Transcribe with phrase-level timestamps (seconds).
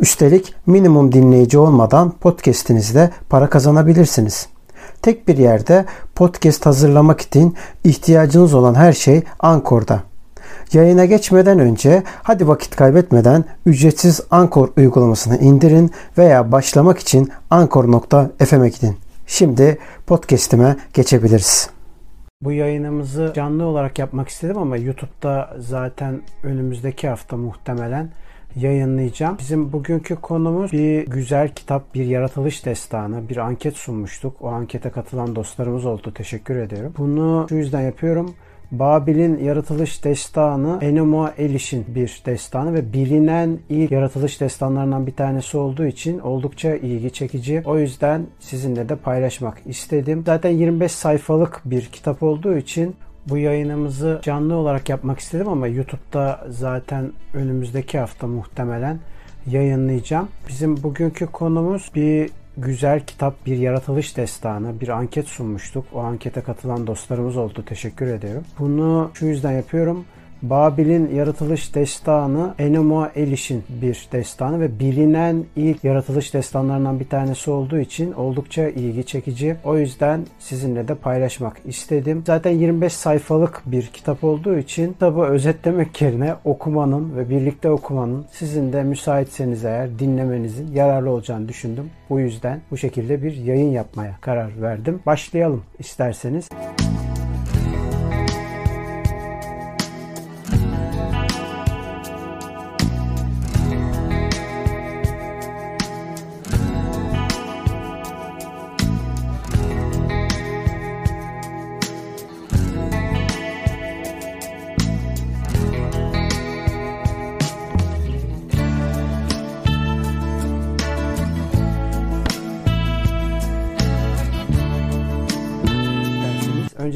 [0.00, 4.48] Üstelik minimum dinleyici olmadan podcast'inizde para kazanabilirsiniz.
[5.02, 10.02] Tek bir yerde podcast hazırlamak için ihtiyacınız olan her şey Ankor'da.
[10.72, 18.96] Yayına geçmeden önce hadi vakit kaybetmeden ücretsiz Ankor uygulamasını indirin veya başlamak için ankor.fm'e gidin.
[19.26, 21.70] Şimdi podcast'ime geçebiliriz.
[22.42, 28.10] Bu yayınımızı canlı olarak yapmak istedim ama YouTube'da zaten önümüzdeki hafta muhtemelen
[28.56, 29.36] yayınlayacağım.
[29.38, 34.36] Bizim bugünkü konumuz bir güzel kitap, bir yaratılış destanı, bir anket sunmuştuk.
[34.40, 36.14] O ankete katılan dostlarımız oldu.
[36.14, 36.94] Teşekkür ediyorum.
[36.98, 38.34] Bunu şu yüzden yapıyorum.
[38.70, 45.86] Babil'in yaratılış destanı Enuma Elish'in bir destanı ve bilinen ilk yaratılış destanlarından bir tanesi olduğu
[45.86, 47.62] için oldukça ilgi çekici.
[47.64, 50.22] O yüzden sizinle de paylaşmak istedim.
[50.26, 52.96] Zaten 25 sayfalık bir kitap olduğu için
[53.30, 58.98] bu yayınımızı canlı olarak yapmak istedim ama YouTube'da zaten önümüzdeki hafta muhtemelen
[59.46, 60.28] yayınlayacağım.
[60.48, 65.84] Bizim bugünkü konumuz bir güzel kitap, bir yaratılış destanı, bir anket sunmuştuk.
[65.92, 67.64] O ankete katılan dostlarımız oldu.
[67.66, 68.44] Teşekkür ediyorum.
[68.58, 70.04] Bunu şu yüzden yapıyorum.
[70.42, 77.78] Babil'in yaratılış destanı Enuma Elish'in bir destanı ve bilinen ilk yaratılış destanlarından bir tanesi olduğu
[77.78, 79.56] için oldukça ilgi çekici.
[79.64, 82.22] O yüzden sizinle de paylaşmak istedim.
[82.26, 88.72] Zaten 25 sayfalık bir kitap olduğu için kitabı özetlemek yerine okumanın ve birlikte okumanın sizin
[88.72, 91.90] de müsaitseniz eğer dinlemenizin yararlı olacağını düşündüm.
[92.10, 95.00] Bu yüzden bu şekilde bir yayın yapmaya karar verdim.
[95.06, 96.48] Başlayalım isterseniz.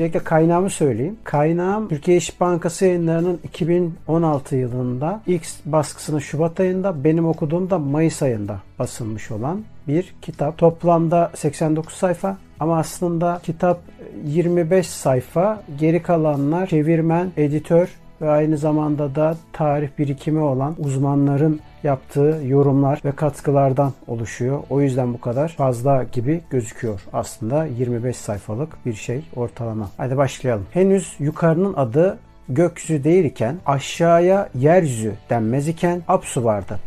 [0.04, 1.16] Öncelikle kaynağımı söyleyeyim.
[1.24, 8.58] Kaynağım Türkiye İş Bankası yayınlarının 2016 yılında ilk baskısını Şubat ayında, benim okuduğumda Mayıs ayında
[8.78, 10.58] basılmış olan bir kitap.
[10.58, 13.80] Toplamda 89 sayfa ama aslında kitap
[14.24, 15.62] 25 sayfa.
[15.80, 17.88] Geri kalanlar çevirmen, editör
[18.20, 24.62] ve aynı zamanda da tarih birikimi olan uzmanların yaptığı yorumlar ve katkılardan oluşuyor.
[24.70, 27.00] O yüzden bu kadar fazla gibi gözüküyor.
[27.12, 29.90] Aslında 25 sayfalık bir şey ortalama.
[29.96, 30.66] Hadi başlayalım.
[30.70, 32.18] Henüz yukarının adı
[32.48, 36.78] gökyüzü değil iken aşağıya yeryüzü denmez iken Apsu vardı.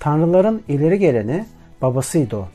[0.00, 1.44] Tanrıların ileri geleni
[1.82, 2.48] babasıydı o.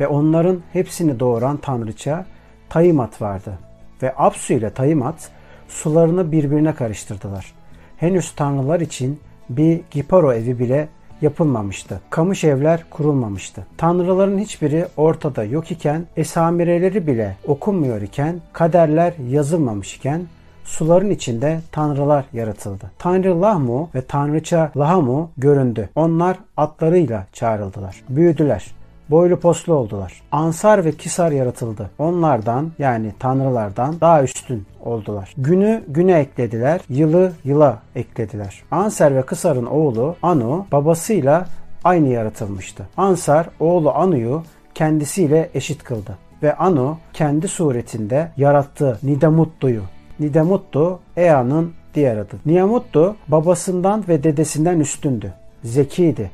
[0.00, 2.26] Ve onların hepsini doğuran tanrıça
[2.68, 3.58] Tayimat vardı.
[4.02, 5.30] Ve Apsu ile Tayimat
[5.68, 7.52] sularını birbirine karıştırdılar.
[7.96, 10.88] Henüz tanrılar için bir Giparo evi bile
[11.22, 12.00] yapılmamıştı.
[12.10, 13.66] Kamış evler kurulmamıştı.
[13.76, 20.22] Tanrıların hiçbiri ortada yok iken, esamireleri bile okunmuyor iken, kaderler yazılmamış iken,
[20.64, 22.90] suların içinde tanrılar yaratıldı.
[22.98, 25.88] Tanrı Lahmu ve tanrıça Lahamu göründü.
[25.94, 28.02] Onlar atlarıyla çağrıldılar.
[28.08, 28.76] Büyüdüler
[29.10, 30.22] boylu poslu oldular.
[30.32, 31.90] Ansar ve Kisar yaratıldı.
[31.98, 35.34] Onlardan yani tanrılardan daha üstün oldular.
[35.38, 38.62] Günü güne eklediler, yılı yıla eklediler.
[38.70, 41.46] Anser ve Kısar'ın oğlu Anu babasıyla
[41.84, 42.88] aynı yaratılmıştı.
[42.96, 44.42] Ansar oğlu Anu'yu
[44.74, 49.82] kendisiyle eşit kıldı ve Anu kendi suretinde yarattığı Nidamuttu'yu.
[50.20, 52.36] Nidamuttu Ea'nın diğer adı.
[52.46, 55.32] Niyamuttu babasından ve dedesinden üstündü.
[55.64, 56.30] Zekiydi,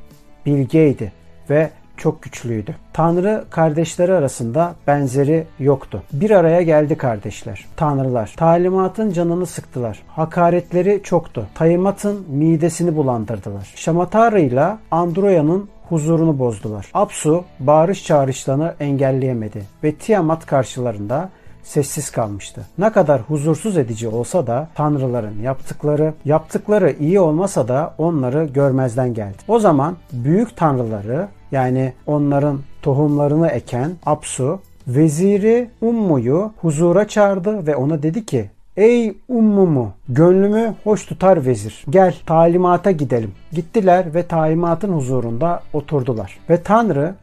[0.46, 1.12] bilgeydi
[1.50, 1.70] ve
[2.02, 2.74] çok güçlüydü.
[2.92, 6.02] Tanrı kardeşleri arasında benzeri yoktu.
[6.12, 8.34] Bir araya geldi kardeşler, tanrılar.
[8.36, 10.02] Talimatın canını sıktılar.
[10.08, 11.46] Hakaretleri çoktu.
[11.54, 13.72] Tayimat'ın midesini bulandırdılar.
[13.76, 16.86] Şamatara ile Androya'nın huzurunu bozdular.
[16.94, 21.28] Apsu bağırış çağrışlarını engelleyemedi ve Tiamat karşılarında
[21.62, 22.66] sessiz kalmıştı.
[22.78, 29.36] Ne kadar huzursuz edici olsa da tanrıların yaptıkları, yaptıkları iyi olmasa da onları görmezden geldi.
[29.48, 38.02] O zaman büyük tanrıları yani onların tohumlarını eken Apsu veziri Ummu'yu huzura çağırdı ve ona
[38.02, 41.84] dedi ki Ey ummumu, gönlümü hoş tutar vezir.
[41.90, 43.32] Gel talimata gidelim.
[43.52, 46.38] Gittiler ve talimatın huzurunda oturdular.
[46.50, 47.14] Ve Tanrı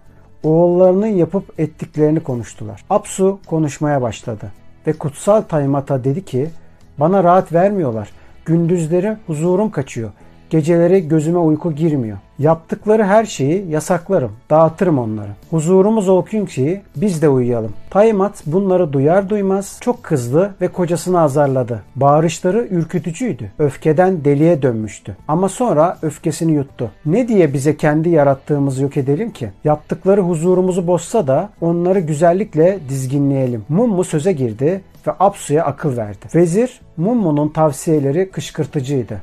[0.44, 2.86] Oğullarının yapıp ettiklerini konuştular.
[2.90, 4.52] Apsu konuşmaya başladı
[4.88, 6.50] ve kutsal Taymata dedi ki
[6.98, 8.10] bana rahat vermiyorlar.
[8.46, 10.12] Gündüzleri huzurum kaçıyor.
[10.50, 12.18] Geceleri gözüme uyku girmiyor.
[12.40, 15.30] Yaptıkları her şeyi yasaklarım, dağıtırım onları.
[15.50, 17.74] Huzurumuz olsun ki biz de uyuyalım.
[17.90, 21.84] Taymat bunları duyar duymaz çok kızdı ve kocasını azarladı.
[21.96, 23.52] Bağırışları ürkütücüydü.
[23.60, 25.18] Öfkeden deliye dönmüştü.
[25.28, 26.92] Ama sonra öfkesini yuttu.
[27.06, 29.50] Ne diye bize kendi yarattığımızı yok edelim ki?
[29.64, 33.64] Yaptıkları huzurumuzu bozsa da onları güzellikle dizginleyelim.
[33.70, 36.26] Mummu söze girdi ve Apsu'ya akıl verdi.
[36.36, 39.22] Vezir Mummu'nun tavsiyeleri kışkırtıcıydı.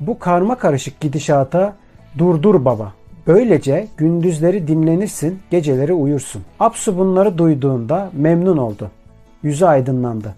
[0.00, 1.74] Bu karma karışık gidişata
[2.18, 2.92] durdur baba.
[3.26, 6.42] Böylece gündüzleri dinlenirsin, geceleri uyursun.
[6.60, 8.90] Apsu bunları duyduğunda memnun oldu.
[9.42, 10.34] Yüzü aydınlandı.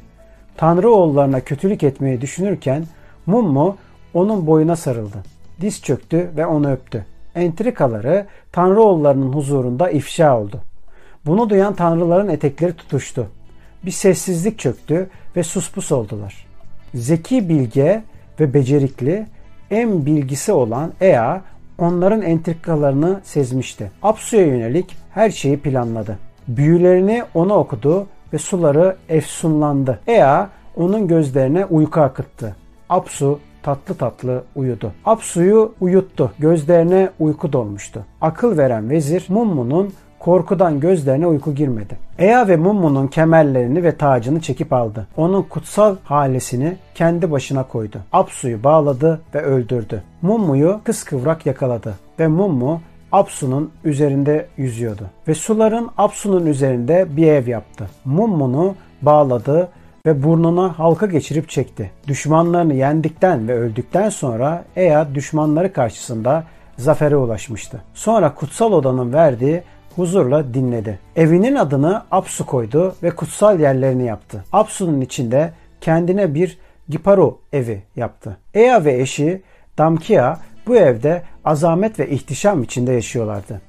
[0.56, 2.84] Tanrı oğullarına kötülük etmeyi düşünürken
[3.26, 3.76] Mummu
[4.14, 5.16] onun boyuna sarıldı.
[5.60, 7.04] Diz çöktü ve onu öptü.
[7.34, 10.60] Entrikaları Tanrı oğullarının huzurunda ifşa oldu.
[11.26, 13.26] Bunu duyan tanrıların etekleri tutuştu.
[13.84, 16.46] Bir sessizlik çöktü ve suspus oldular.
[16.94, 18.02] Zeki bilge
[18.40, 19.26] ve becerikli
[19.70, 21.42] en bilgisi olan Ea
[21.78, 23.90] onların entrikalarını sezmişti.
[24.02, 26.18] Apsu'ya yönelik her şeyi planladı.
[26.48, 30.00] Büyülerini ona okudu ve suları efsunlandı.
[30.06, 32.56] Ea onun gözlerine uyku akıttı.
[32.88, 34.92] Apsu tatlı tatlı uyudu.
[35.04, 36.32] Apsu'yu uyuttu.
[36.38, 38.04] Gözlerine uyku dolmuştu.
[38.20, 41.98] Akıl veren vezir Mummu'nun Korkudan gözlerine uyku girmedi.
[42.18, 45.06] Ea ve Mummu'nun kemerlerini ve tacını çekip aldı.
[45.16, 47.98] Onun kutsal halesini kendi başına koydu.
[48.12, 50.02] Apsu'yu bağladı ve öldürdü.
[50.22, 52.80] Mummu'yu kıskıvrak yakaladı ve Mummu
[53.12, 55.02] Apsu'nun üzerinde yüzüyordu.
[55.28, 57.90] Ve suların Apsu'nun üzerinde bir ev yaptı.
[58.04, 59.68] Mummu'nu bağladı
[60.06, 61.90] ve burnuna halka geçirip çekti.
[62.06, 66.44] Düşmanlarını yendikten ve öldükten sonra Ea düşmanları karşısında
[66.78, 67.82] zafere ulaşmıştı.
[67.94, 69.62] Sonra kutsal odanın verdiği
[69.96, 70.98] huzurla dinledi.
[71.16, 74.44] Evinin adını Apsu koydu ve kutsal yerlerini yaptı.
[74.52, 76.58] Apsu'nun içinde kendine bir
[76.88, 78.36] Giparu evi yaptı.
[78.54, 79.42] Ea ve eşi
[79.78, 80.36] Damkia
[80.66, 83.60] bu evde azamet ve ihtişam içinde yaşıyorlardı.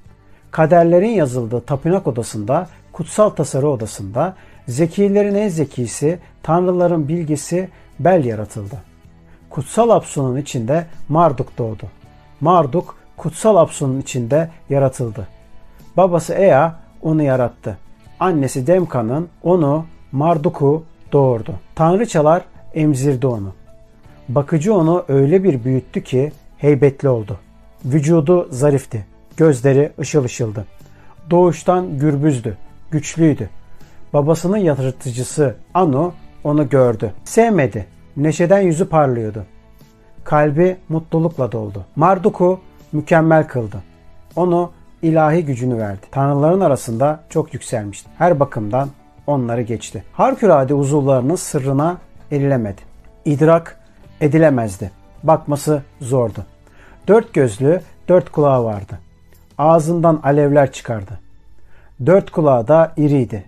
[0.51, 4.35] Kaderlerin yazıldığı tapınak odasında, kutsal tasarı odasında,
[4.67, 7.69] zekilerin en zekisi, tanrıların bilgisi
[7.99, 8.75] Bel yaratıldı.
[9.49, 11.85] Kutsal Apsu'nun içinde Marduk doğdu.
[12.41, 15.27] Marduk kutsal Apsu'nun içinde yaratıldı.
[15.97, 17.77] Babası Ea onu yarattı.
[18.19, 21.53] Annesi Demka'nın onu Marduk'u doğurdu.
[21.75, 22.43] Tanrıçalar
[22.73, 23.53] emzirdi onu.
[24.29, 27.37] Bakıcı onu öyle bir büyüttü ki heybetli oldu.
[27.85, 29.05] Vücudu zarifti.
[29.37, 30.65] Gözleri ışıl ışıldı.
[31.29, 32.57] Doğuştan gürbüzdü.
[32.91, 33.49] Güçlüydü.
[34.13, 36.13] Babasının yaratıcısı Anu
[36.43, 37.13] onu gördü.
[37.23, 37.85] Sevmedi.
[38.17, 39.45] Neşeden yüzü parlıyordu.
[40.23, 41.85] Kalbi mutlulukla doldu.
[41.95, 42.59] Marduk'u
[42.91, 43.83] mükemmel kıldı.
[44.35, 46.05] Onu ilahi gücünü verdi.
[46.11, 48.09] Tanrıların arasında çok yükselmişti.
[48.17, 48.89] Her bakımdan
[49.27, 50.03] onları geçti.
[50.13, 51.97] Harikulade uzuvlarının sırrına
[52.31, 52.81] erilemedi.
[53.25, 53.79] İdrak
[54.21, 54.91] edilemezdi.
[55.23, 56.45] Bakması zordu.
[57.07, 58.99] Dört gözlü, dört kulağı vardı.
[59.57, 61.19] Ağzından alevler çıkardı.
[62.05, 63.45] Dört kulağı da iriydi.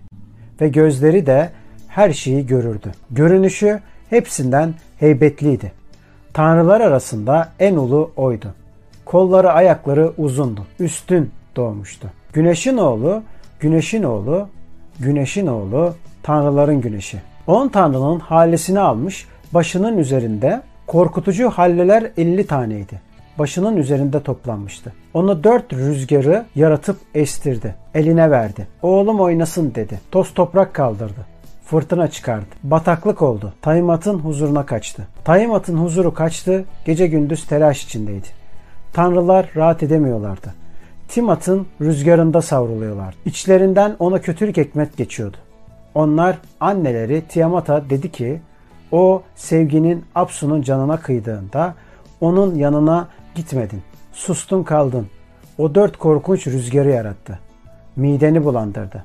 [0.60, 1.50] Ve gözleri de
[1.88, 2.92] her şeyi görürdü.
[3.10, 5.72] Görünüşü hepsinden heybetliydi.
[6.32, 8.54] Tanrılar arasında en ulu oydu.
[9.04, 10.66] Kolları ayakları uzundu.
[10.80, 12.08] Üstün doğmuştu.
[12.32, 13.22] Güneşin oğlu,
[13.60, 14.48] güneşin oğlu,
[15.00, 17.22] güneşin oğlu, tanrıların güneşi.
[17.46, 23.00] On tanrının hallesini almış, başının üzerinde korkutucu halleler 50 taneydi.
[23.38, 24.92] Başının üzerinde toplanmıştı.
[25.14, 27.74] Onu dört rüzgarı yaratıp estirdi.
[27.94, 28.68] Eline verdi.
[28.82, 30.00] Oğlum oynasın dedi.
[30.10, 31.26] Toz toprak kaldırdı.
[31.64, 32.46] Fırtına çıkardı.
[32.62, 33.52] Bataklık oldu.
[33.62, 35.06] Taymat'ın huzuruna kaçtı.
[35.24, 36.64] Taymat'ın huzuru kaçtı.
[36.84, 38.26] Gece gündüz telaş içindeydi.
[38.92, 40.54] Tanrılar rahat edemiyorlardı.
[41.12, 43.14] Timat'ın rüzgarında savruluyorlar.
[43.24, 45.36] İçlerinden ona kötülük ekmek geçiyordu.
[45.94, 48.40] Onlar anneleri Tiamat'a dedi ki
[48.92, 51.74] o sevginin Apsu'nun canına kıydığında
[52.20, 53.82] onun yanına gitmedin.
[54.12, 55.06] Sustun kaldın.
[55.58, 57.38] O dört korkunç rüzgarı yarattı.
[57.96, 59.04] Mideni bulandırdı.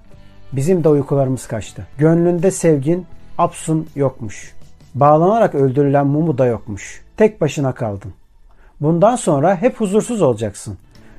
[0.52, 1.88] Bizim de uykularımız kaçtı.
[1.98, 3.06] Gönlünde sevgin
[3.38, 4.56] Apsun yokmuş.
[4.96, 7.02] Bağlanarak öldürülen Mumu da yokmuş.
[7.18, 8.14] Tek başına kaldın.
[8.82, 10.78] Bundan sonra hep huzursuz olacaksın.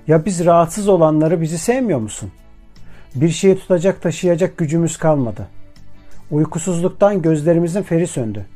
[0.09, 2.31] Ya biz rahatsız olanları bizi sevmiyor musun?
[3.15, 5.47] Bir şeyi tutacak taşıyacak gücümüz kalmadı.
[6.31, 8.47] Uykusuzluktan gözlerimizin feri söndü.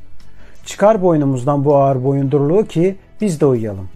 [0.67, 3.89] Çıkar boynumuzdan bu ağır boyundurluğu ki biz de uyuyalım.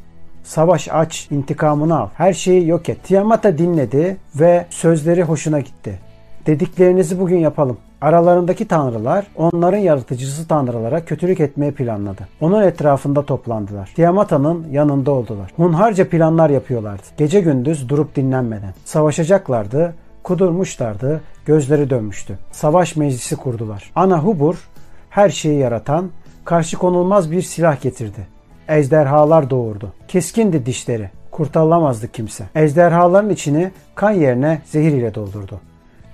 [0.45, 3.05] Savaş aç, intikamını al, her şeyi yok et.
[3.05, 5.99] Tiamat'a dinledi ve sözleri hoşuna gitti.
[6.47, 7.79] Dediklerinizi bugün yapalım.
[8.01, 12.29] Aralarındaki tanrılar onların yaratıcısı tanrılara kötülük etmeye planladı.
[12.41, 13.93] Onun etrafında toplandılar.
[13.97, 15.53] Tiamata'nın yanında oldular.
[15.57, 17.03] Hunharca planlar yapıyorlardı.
[17.17, 18.75] Gece gündüz durup dinlenmeden.
[18.85, 22.39] Savaşacaklardı, Kudurmuşlardı, gözleri dönmüştü.
[22.53, 23.91] Savaş meclisi kurdular.
[23.95, 24.69] Ana Hubur
[25.11, 26.11] her şeyi yaratan,
[26.45, 28.27] karşı konulmaz bir silah getirdi.
[28.69, 29.93] Ejderhalar doğurdu.
[30.09, 31.11] Keskindi dişleri.
[31.31, 32.45] Kurtarılamazdı kimse.
[32.55, 35.61] Ejderhaların içini kan yerine zehir ile doldurdu.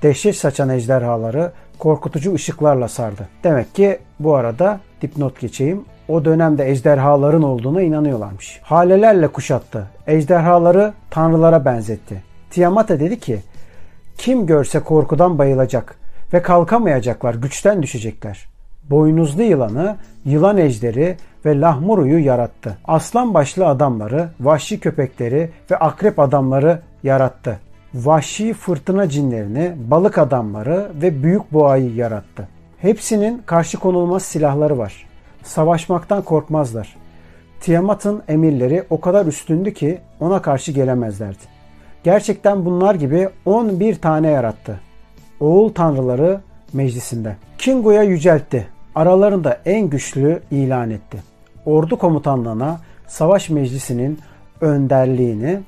[0.03, 3.29] Dehşet saçan ejderhaları korkutucu ışıklarla sardı.
[3.45, 5.85] Demek ki bu arada dipnot geçeyim.
[6.09, 8.61] O dönemde ejderhaların olduğuna inanıyorlarmış.
[8.63, 9.87] Halelerle kuşattı.
[10.07, 12.23] Ejderhaları tanrılara benzetti.
[12.51, 13.41] Tiamat dedi ki
[14.19, 15.95] kim görse korkudan bayılacak
[16.33, 18.47] ve kalkamayacaklar, güçten düşecekler.
[18.91, 22.79] Boynuzlu yılanı, yılan ejderi ve lahmuruyu yarattı.
[22.85, 27.59] Aslan başlı adamları, vahşi köpekleri ve akrep adamları yarattı.
[27.95, 32.49] Vahşi fırtına cinlerini, balık adamları ve büyük boğayı yarattı.
[32.79, 35.07] Hepsinin karşı konulmaz silahları var.
[35.43, 36.97] Savaşmaktan korkmazlar.
[37.61, 41.39] Tiamat'ın emirleri o kadar üstündü ki ona karşı gelemezlerdi.
[42.05, 44.81] Gerçekten bunlar gibi 11 tane yarattı.
[45.41, 46.41] Oğul tanrıları
[46.73, 47.37] meclisinde.
[47.59, 48.69] Kingu'ya yüceltti.
[48.95, 51.23] Aralarında en güçlü ilan etti.
[51.67, 54.19] Ordu komutanlığına savaş meclisinin
[54.61, 55.61] önderliğini,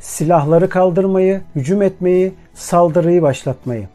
[0.00, 3.88] silahları kaldırmayı, hücum etmeyi, saldırıyı başlatmayı.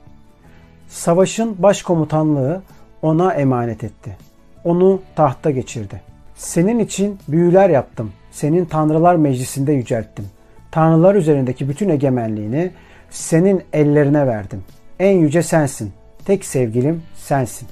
[0.88, 2.62] Savaşın başkomutanlığı
[3.01, 4.17] ona emanet etti.
[4.63, 6.01] Onu tahta geçirdi.
[6.36, 8.12] Senin için büyüler yaptım.
[8.31, 10.25] Senin tanrılar meclisinde yücelttim
[10.74, 12.72] tanrılar üzerindeki bütün egemenliğini
[13.10, 14.63] senin ellerine verdim.
[15.00, 15.93] En yüce sensin.
[16.25, 17.67] Tek sevgilim sensin.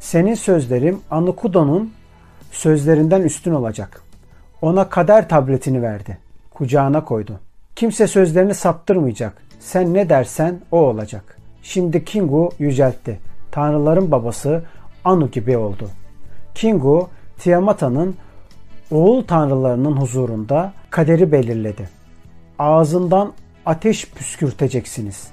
[0.00, 1.92] Senin sözlerim Anukudo'nun
[2.50, 4.02] sözlerinden üstün olacak.
[4.62, 6.18] Ona kader tabletini verdi.
[6.50, 7.40] Kucağına koydu.
[7.76, 9.42] Kimse sözlerini saptırmayacak.
[9.60, 11.38] Sen ne dersen o olacak.
[11.62, 13.18] Şimdi Kingu yüceltti.
[13.52, 14.62] Tanrıların babası
[15.04, 15.88] Anu gibi oldu.
[16.54, 18.16] Kingu, Tiamata'nın
[18.90, 21.88] oğul tanrılarının huzurunda kaderi belirledi
[22.58, 23.32] ağzından
[23.66, 25.28] ateş püskürteceksiniz.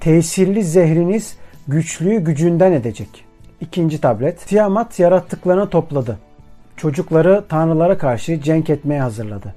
[0.00, 1.36] Tesirli zehriniz
[1.68, 3.24] güçlüyü gücünden edecek.
[3.60, 4.46] İkinci tablet.
[4.46, 6.18] Tiamat yarattıklarını topladı.
[6.76, 9.54] Çocukları tanrılara karşı cenk etmeye hazırladı.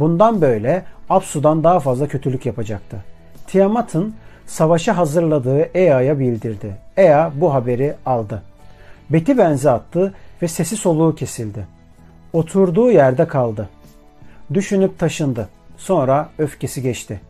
[0.00, 2.96] Bundan böyle Apsu'dan daha fazla kötülük yapacaktı.
[3.46, 4.14] Tiamat'ın
[4.46, 6.76] savaşa hazırladığı Ea'ya bildirdi.
[6.96, 8.42] Ea bu haberi aldı.
[9.10, 11.66] Beti benze attı ve sesi soluğu kesildi.
[12.32, 13.68] Oturduğu yerde kaldı.
[14.54, 15.48] Düşünüp taşındı.
[15.76, 17.20] Sonra öfkesi geçti.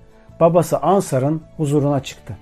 [0.40, 2.36] Babası Ansar'ın huzuruna çıktı.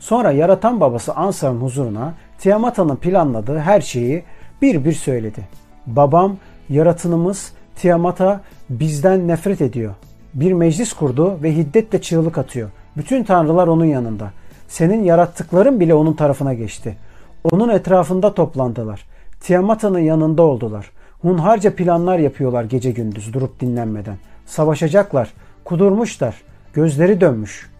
[0.00, 4.24] Sonra yaratan babası Ansar'ın huzuruna Tiamat'ın planladığı her şeyi
[4.62, 5.48] bir bir söyledi.
[5.86, 6.36] Babam,
[6.68, 9.94] yaratınımız Tiamat'a bizden nefret ediyor.
[10.34, 12.70] Bir meclis kurdu ve hiddetle çığlık atıyor.
[12.96, 14.30] Bütün tanrılar onun yanında.
[14.68, 16.96] Senin yarattıkların bile onun tarafına geçti.
[17.44, 19.06] Onun etrafında toplandılar.
[19.40, 20.90] Tiamat'ın yanında oldular.
[21.22, 24.16] Hunharca planlar yapıyorlar gece gündüz durup dinlenmeden.
[24.46, 25.32] Savaşacaklar,
[25.64, 26.42] kudurmuşlar,
[26.72, 27.70] gözleri dönmüş.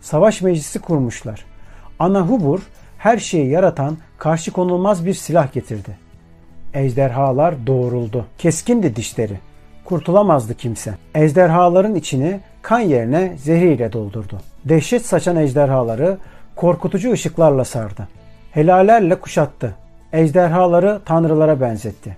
[0.00, 1.44] Savaş meclisi kurmuşlar.
[1.98, 2.60] Ana Hubur
[2.98, 6.05] her şeyi yaratan karşı konulmaz bir silah getirdi.
[6.76, 8.26] Ejderhalar doğruldu.
[8.38, 9.38] Keskindi dişleri.
[9.84, 10.94] Kurtulamazdı kimse.
[11.14, 14.40] Ejderhaların içini kan yerine zehriyle doldurdu.
[14.64, 16.18] Dehşet saçan ejderhaları
[16.56, 18.08] korkutucu ışıklarla sardı.
[18.50, 19.74] Helalerle kuşattı.
[20.12, 22.16] Ejderhaları tanrılara benzetti.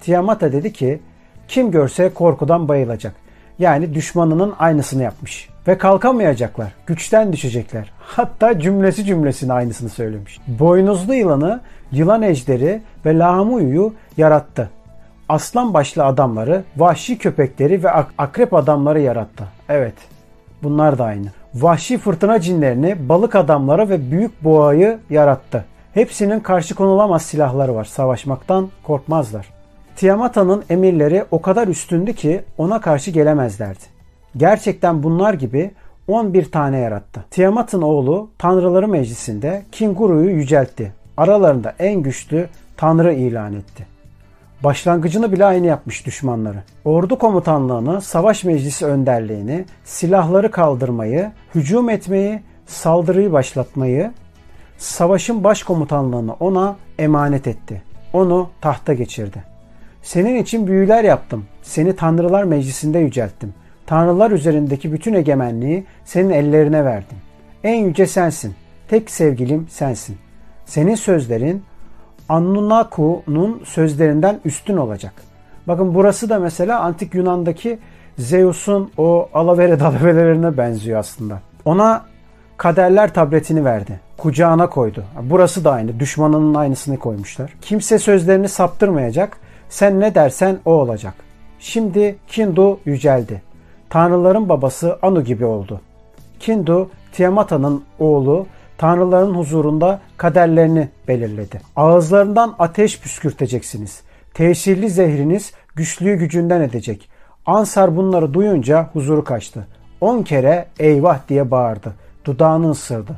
[0.00, 1.00] Tiamata dedi ki,
[1.48, 3.14] kim görse korkudan bayılacak.
[3.58, 5.48] Yani düşmanının aynısını yapmış.
[5.68, 6.72] Ve kalkamayacaklar.
[6.86, 7.90] Güçten düşecekler.
[8.00, 10.40] Hatta cümlesi cümlesine aynısını söylemiş.
[10.46, 11.60] Boynuzlu yılanı,
[11.92, 14.70] yılan ejderi ve lahamuyuyu yarattı.
[15.28, 19.44] Aslan başlı adamları, vahşi köpekleri ve ak- akrep adamları yarattı.
[19.68, 19.94] Evet,
[20.62, 21.26] bunlar da aynı.
[21.54, 25.64] Vahşi fırtına cinlerini, balık adamları ve büyük boğayı yarattı.
[25.94, 27.84] Hepsinin karşı konulamaz silahları var.
[27.84, 29.46] Savaşmaktan korkmazlar.
[29.98, 33.84] Tiamata'nın emirleri o kadar üstündü ki ona karşı gelemezlerdi.
[34.36, 35.70] Gerçekten bunlar gibi
[36.08, 37.24] 11 tane yarattı.
[37.30, 40.92] Tiamat'ın oğlu Tanrıları Meclisi'nde Kinguru'yu yüceltti.
[41.16, 43.86] Aralarında en güçlü Tanrı ilan etti.
[44.64, 46.62] Başlangıcını bile aynı yapmış düşmanları.
[46.84, 54.12] Ordu komutanlığını, savaş meclisi önderliğini, silahları kaldırmayı, hücum etmeyi, saldırıyı başlatmayı,
[54.78, 57.82] savaşın başkomutanlığını ona emanet etti.
[58.12, 59.57] Onu tahta geçirdi.
[60.02, 61.44] Senin için büyüler yaptım.
[61.62, 63.54] Seni tanrılar meclisinde yücelttim.
[63.86, 67.16] Tanrılar üzerindeki bütün egemenliği senin ellerine verdim.
[67.64, 68.54] En yüce sensin.
[68.88, 70.16] Tek sevgilim sensin.
[70.66, 71.62] Senin sözlerin
[72.28, 75.12] Annunaku'nun sözlerinden üstün olacak.
[75.68, 77.78] Bakın burası da mesela antik Yunan'daki
[78.18, 81.40] Zeus'un o alavere dalaverelerine benziyor aslında.
[81.64, 82.04] Ona
[82.56, 84.00] kaderler tabletini verdi.
[84.16, 85.04] Kucağına koydu.
[85.22, 86.00] Burası da aynı.
[86.00, 87.54] Düşmanının aynısını koymuşlar.
[87.60, 89.36] Kimse sözlerini saptırmayacak
[89.68, 91.14] sen ne dersen o olacak.
[91.58, 93.42] Şimdi Kindu yüceldi.
[93.90, 95.80] Tanrıların babası Anu gibi oldu.
[96.40, 98.46] Kindu Tiamata'nın oğlu
[98.78, 101.60] tanrıların huzurunda kaderlerini belirledi.
[101.76, 104.00] Ağızlarından ateş püskürteceksiniz.
[104.34, 107.08] Tesirli zehriniz güçlüğü gücünden edecek.
[107.46, 109.66] Ansar bunları duyunca huzuru kaçtı.
[110.00, 111.94] On kere eyvah diye bağırdı.
[112.24, 113.12] Dudağını ısırdı.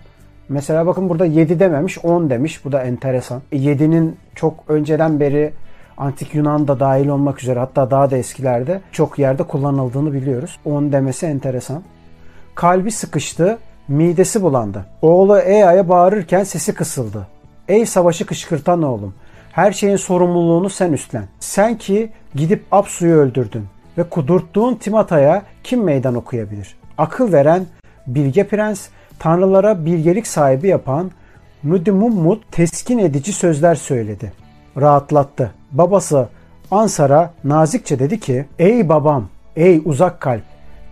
[0.49, 2.65] Mesela bakın burada 7 dememiş 10 demiş.
[2.65, 3.43] Bu da enteresan.
[3.53, 5.53] 7'nin e, çok önceden beri
[5.97, 10.59] Antik Yunan'da dahil olmak üzere hatta daha da eskilerde çok yerde kullanıldığını biliyoruz.
[10.65, 11.83] 10 demesi enteresan.
[12.55, 14.87] Kalbi sıkıştı, midesi bulandı.
[15.03, 17.27] Oğlu Ea'ya bağırırken sesi kısıldı.
[17.69, 19.15] Ey savaşı kışkırtan oğlum,
[19.53, 21.25] her şeyin sorumluluğunu sen üstlen.
[21.41, 23.67] Sen ki gidip Apsu'yu öldürdün
[23.99, 26.77] ve kudurttuğun Timata'ya kim meydan okuyabilir?
[26.99, 27.67] Akıl veren
[28.07, 31.11] bilge prens, tanrılara bilgelik sahibi yapan
[31.65, 34.33] Nudimummut teskin edici sözler söyledi.
[34.77, 35.51] Rahatlattı.
[35.73, 36.29] Babası
[36.71, 40.43] Ansar'a nazikçe dedi ki Ey babam, ey uzak kalp,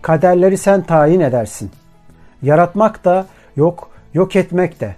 [0.01, 1.71] kaderleri sen tayin edersin.
[2.41, 4.95] Yaratmak da yok, yok etmek de.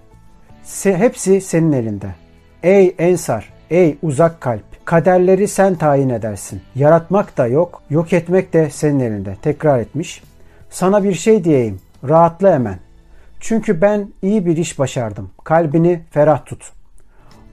[0.63, 2.15] Se, hepsi senin elinde.
[2.63, 6.61] Ey Ensar, ey uzak kalp, kaderleri sen tayin edersin.
[6.75, 9.35] Yaratmak da yok, yok etmek de senin elinde.
[9.41, 10.23] Tekrar etmiş.
[10.69, 12.79] Sana bir şey diyeyim, rahatla hemen.
[13.39, 15.29] Çünkü ben iyi bir iş başardım.
[15.43, 16.71] Kalbini ferah tut.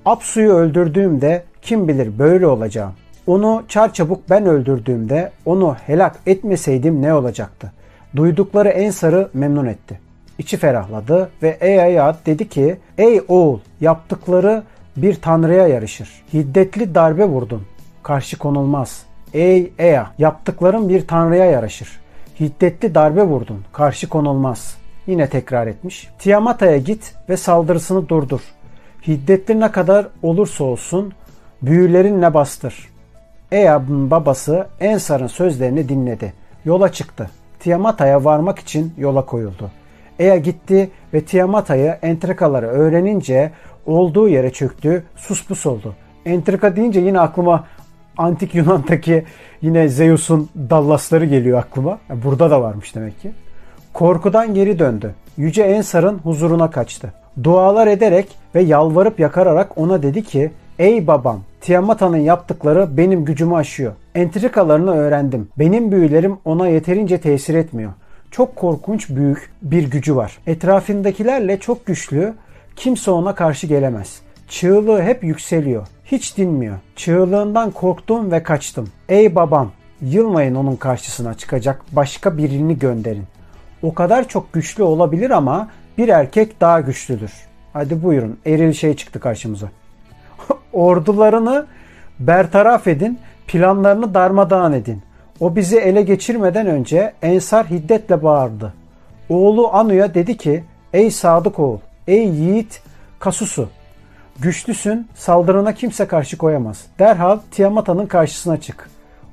[0.04, 2.92] Apsu'yu öldürdüğümde kim bilir böyle olacağım.
[3.26, 7.72] Onu çarçabuk ben öldürdüğümde onu helak etmeseydim ne olacaktı?
[8.16, 10.00] Duydukları Ensar'ı memnun etti.
[10.38, 14.62] İçi ferahladı ve Eyayat dedi ki Ey oğul yaptıkları
[14.96, 16.22] bir tanrıya yarışır.
[16.32, 17.62] Hiddetli darbe vurdun.
[18.02, 19.02] Karşı konulmaz.
[19.34, 22.00] Ey Eya yaptıkların bir tanrıya yarışır.
[22.40, 23.64] Hiddetli darbe vurdun.
[23.72, 24.76] Karşı konulmaz.
[25.06, 26.08] Yine tekrar etmiş.
[26.18, 28.40] Tiamata'ya git ve saldırısını durdur.
[29.06, 31.12] Hiddetli ne kadar olursa olsun
[31.62, 32.88] büyülerinle bastır.
[33.52, 36.32] Eyab'ın babası Ensar'ın sözlerini dinledi.
[36.64, 37.30] Yola çıktı.
[37.60, 39.70] Tiamata'ya varmak için yola koyuldu.
[40.18, 43.50] Ea gitti ve Tiamata'yı entrikaları öğrenince
[43.86, 45.94] olduğu yere çöktü, suspus oldu.
[46.26, 47.64] Entrika deyince yine aklıma
[48.16, 49.24] antik Yunan'daki
[49.62, 51.98] yine Zeus'un dallasları geliyor aklıma.
[52.24, 53.30] Burada da varmış demek ki.
[53.92, 55.14] Korkudan geri döndü.
[55.36, 57.12] Yüce Ensar'ın huzuruna kaçtı.
[57.44, 63.92] Dualar ederek ve yalvarıp yakararak ona dedi ki Ey babam, Tiamata'nın yaptıkları benim gücümü aşıyor.
[64.14, 65.48] Entrikalarını öğrendim.
[65.58, 67.92] Benim büyülerim ona yeterince tesir etmiyor.
[68.30, 70.38] Çok korkunç büyük bir gücü var.
[70.46, 72.34] Etrafındakilerle çok güçlü,
[72.76, 74.20] kimse ona karşı gelemez.
[74.48, 75.86] Çığlığı hep yükseliyor.
[76.04, 76.76] Hiç dinmiyor.
[76.96, 78.88] Çığlığından korktum ve kaçtım.
[79.08, 83.24] Ey babam, yılmayın onun karşısına çıkacak başka birini gönderin.
[83.82, 87.32] O kadar çok güçlü olabilir ama bir erkek daha güçlüdür.
[87.72, 89.68] Hadi buyurun eril şey çıktı karşımıza.
[90.72, 91.66] Ordularını
[92.18, 95.02] bertaraf edin, planlarını darmadağın edin.
[95.40, 98.74] O bizi ele geçirmeden önce Ensar hiddetle bağırdı.
[99.28, 102.82] Oğlu Anu'ya dedi ki, Ey sadık oğul, ey yiğit
[103.18, 103.68] Kasusu,
[104.38, 106.86] güçlüsün, saldırına kimse karşı koyamaz.
[106.98, 108.90] Derhal Tiamata'nın karşısına çık.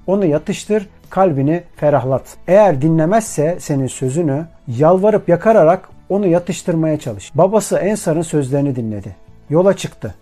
[0.07, 2.37] Onu yatıştır, kalbini ferahlat.
[2.47, 7.31] Eğer dinlemezse senin sözünü, yalvarıp yakararak onu yatıştırmaya çalış.
[7.35, 9.15] Babası Ensar'ın sözlerini dinledi.
[9.49, 10.15] Yola çıktı.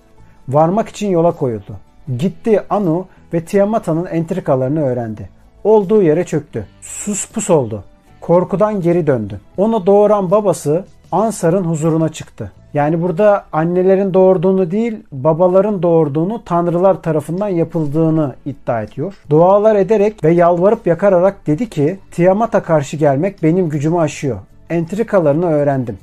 [0.49, 1.77] Varmak için yola koyuldu.
[2.17, 5.29] Gitti Anu ve Tiamata'nın entrikalarını öğrendi.
[5.63, 6.67] Olduğu yere çöktü.
[6.81, 7.83] Sus pus oldu.
[8.21, 9.39] Korkudan geri döndü.
[9.57, 12.51] Onu doğuran babası Ansar'ın huzuruna çıktı.
[12.73, 19.13] Yani burada annelerin doğurduğunu değil, babaların doğurduğunu tanrılar tarafından yapıldığını iddia ediyor.
[19.29, 24.37] Dualar ederek ve yalvarıp yakararak dedi ki, Tiamat'a karşı gelmek benim gücümü aşıyor.
[24.69, 25.97] Entrikalarını öğrendim.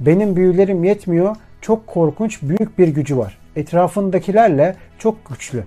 [0.00, 3.39] Benim büyülerim yetmiyor, çok korkunç büyük bir gücü var.
[3.60, 5.64] Etrafındakilerle çok güçlü.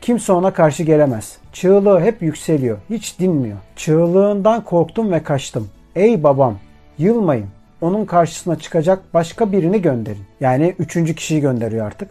[0.00, 1.36] Kimse ona karşı gelemez.
[1.52, 2.78] Çığlığı hep yükseliyor.
[2.90, 3.56] Hiç dinmiyor.
[3.76, 5.68] Çığlığından korktum ve kaçtım.
[5.96, 6.58] Ey babam,
[6.98, 7.46] yılmayın.
[7.80, 10.24] Onun karşısına çıkacak başka birini gönderin.
[10.40, 12.10] Yani üçüncü kişiyi gönderiyor artık.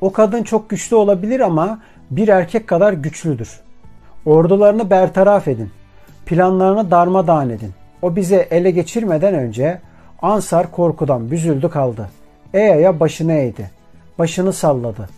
[0.00, 1.78] O kadın çok güçlü olabilir ama
[2.10, 3.60] bir erkek kadar güçlüdür.
[4.26, 5.70] Ordularını bertaraf edin.
[6.26, 7.70] Planlarını darmadağın edin.
[8.02, 9.80] O bize ele geçirmeden önce
[10.22, 12.10] Ansar korkudan büzüldü kaldı.
[12.54, 13.81] Ea'ya başını eğdi.
[14.18, 15.08] Başını salladı.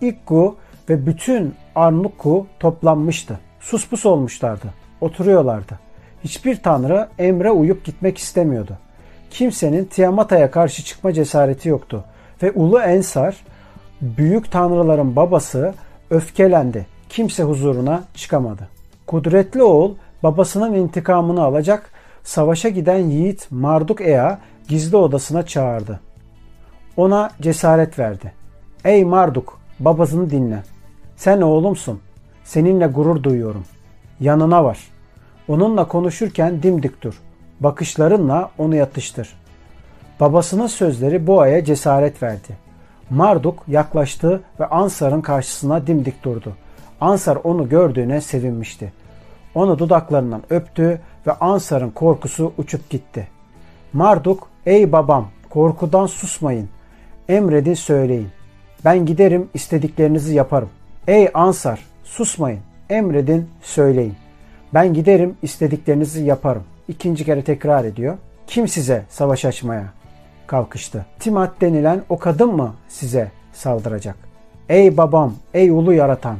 [0.00, 0.56] İkku
[0.88, 3.38] ve bütün Arnukku toplanmıştı.
[3.60, 4.66] Suspus olmuşlardı.
[5.00, 5.78] Oturuyorlardı.
[6.24, 8.78] Hiçbir tanrı emre uyup gitmek istemiyordu.
[9.30, 12.04] Kimsenin Tiamat'a karşı çıkma cesareti yoktu.
[12.42, 13.36] Ve Ulu Ensar,
[14.00, 15.74] büyük tanrıların babası
[16.10, 16.86] öfkelendi.
[17.08, 18.68] Kimse huzuruna çıkamadı.
[19.06, 21.90] Kudretli oğul babasının intikamını alacak,
[22.22, 26.00] savaşa giden yiğit Marduk Ea gizli odasına çağırdı.
[26.96, 28.32] Ona cesaret verdi.
[28.84, 30.62] Ey Marduk, babasını dinle.
[31.16, 32.00] Sen oğlumsun.
[32.44, 33.64] Seninle gurur duyuyorum.
[34.20, 34.78] Yanına var.
[35.48, 37.14] Onunla konuşurken dimdik dur.
[37.60, 39.36] Bakışlarınla onu yatıştır.
[40.20, 42.56] Babasının sözleri Boğa'ya cesaret verdi.
[43.10, 46.56] Marduk yaklaştı ve Ansar'ın karşısına dimdik durdu.
[47.00, 48.92] Ansar onu gördüğüne sevinmişti.
[49.54, 53.28] Onu dudaklarından öptü ve Ansar'ın korkusu uçup gitti.
[53.92, 56.68] Marduk, ey babam korkudan susmayın.
[57.28, 58.28] Emredin söyleyin.
[58.84, 60.68] Ben giderim istediklerinizi yaparım.
[61.08, 62.60] Ey Ansar susmayın.
[62.90, 64.14] Emredin söyleyin.
[64.74, 66.64] Ben giderim istediklerinizi yaparım.
[66.88, 68.18] İkinci kere tekrar ediyor.
[68.46, 69.84] Kim size savaş açmaya
[70.46, 71.06] kalkıştı?
[71.18, 74.16] Timat denilen o kadın mı size saldıracak?
[74.68, 76.36] Ey babam, ey ulu yaratan,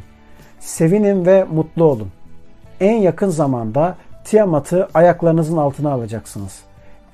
[0.60, 2.08] sevinin ve mutlu olun.
[2.80, 6.60] En yakın zamanda Tiamat'ı ayaklarınızın altına alacaksınız.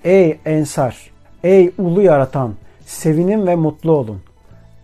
[0.04, 1.10] Ey Ensar,
[1.44, 2.54] ey ulu yaratan,
[2.86, 4.20] sevinin ve mutlu olun.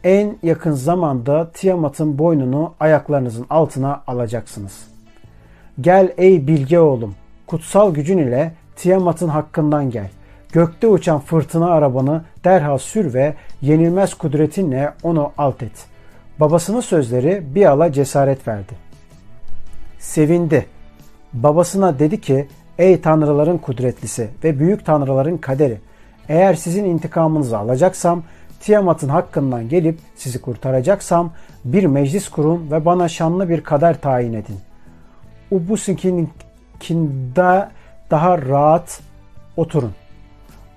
[0.04, 4.88] En yakın zamanda Tiamat'ın boynunu ayaklarınızın altına alacaksınız.
[5.80, 7.14] Gel ey bilge oğlum,
[7.46, 10.10] kutsal gücün ile Tiamat'ın hakkından gel.
[10.52, 15.86] Gökte uçan fırtına arabanı derhal sür ve yenilmez kudretinle onu alt et.
[16.40, 18.72] Babasının sözleri bir ala cesaret verdi.
[19.98, 20.66] Sevindi.
[21.32, 25.78] Babasına dedi ki, ey tanrıların kudretlisi ve büyük tanrıların kaderi,
[26.28, 28.22] eğer sizin intikamınızı alacaksam,
[28.60, 31.32] Tiamat'ın hakkından gelip sizi kurtaracaksam
[31.64, 34.58] bir meclis kurun ve bana şanlı bir kader tayin edin.
[35.50, 37.68] Ubusinkinde
[38.10, 39.00] daha rahat
[39.56, 39.92] oturun.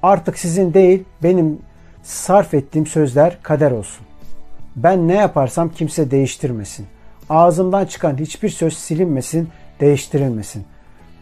[0.04, 1.60] Artık sizin değil benim
[2.04, 4.06] sarf ettiğim sözler kader olsun.
[4.76, 6.88] Ben ne yaparsam kimse değiştirmesin.
[7.30, 10.66] Ağzımdan çıkan hiçbir söz silinmesin, değiştirilmesin.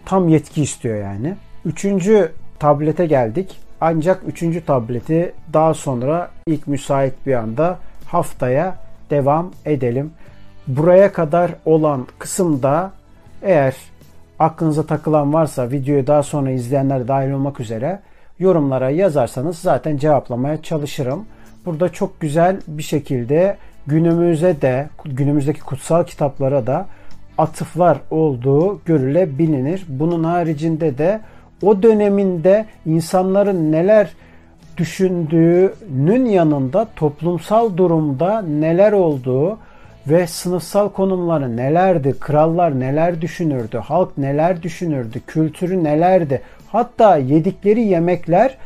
[0.06, 1.36] Tam yetki istiyor yani.
[1.66, 3.60] Üçüncü tablete geldik.
[3.82, 8.76] Ancak üçüncü tableti daha sonra ilk müsait bir anda haftaya
[9.10, 10.12] devam edelim.
[10.68, 12.92] Buraya kadar olan kısımda
[13.42, 13.76] eğer
[14.40, 18.00] aklınıza takılan varsa videoyu daha sonra izleyenler dahil olmak üzere
[18.40, 21.26] yorumlara yazarsanız zaten cevaplamaya çalışırım.
[21.66, 26.86] Burada çok güzel bir şekilde günümüze de günümüzdeki kutsal kitaplara da
[27.38, 29.86] atıflar olduğu görülebilir.
[29.88, 31.22] Bunun haricinde de
[31.62, 34.10] o döneminde insanların neler
[34.78, 39.58] düşündüğünün yanında toplumsal durumda neler olduğu
[40.08, 48.58] ve sınıfsal konumları nelerdi, krallar neler düşünürdü, halk neler düşünürdü, kültürü nelerdi, hatta yedikleri yemekler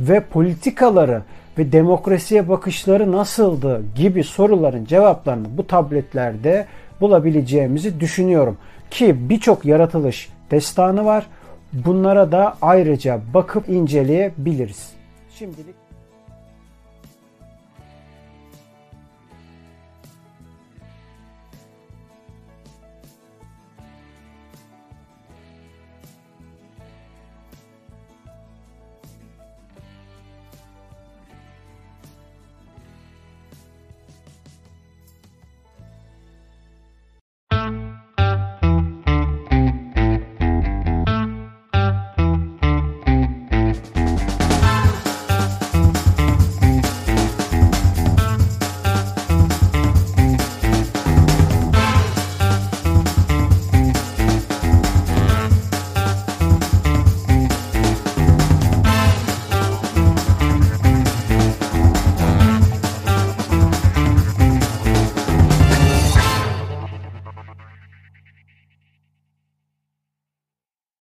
[0.00, 1.22] ve politikaları
[1.58, 6.66] ve demokrasiye bakışları nasıldı gibi soruların cevaplarını bu tabletlerde
[7.00, 8.56] bulabileceğimizi düşünüyorum.
[8.90, 11.26] Ki birçok yaratılış destanı var.
[11.72, 14.92] Bunlara da ayrıca bakıp inceleyebiliriz.
[15.38, 15.81] Şimdilik